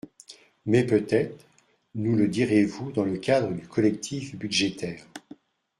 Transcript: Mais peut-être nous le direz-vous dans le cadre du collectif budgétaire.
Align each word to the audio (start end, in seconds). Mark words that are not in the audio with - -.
Mais 0.65 0.83
peut-être 0.83 1.45
nous 1.93 2.15
le 2.15 2.27
direz-vous 2.27 2.91
dans 2.91 3.05
le 3.05 3.19
cadre 3.19 3.53
du 3.53 3.67
collectif 3.67 4.35
budgétaire. 4.35 5.05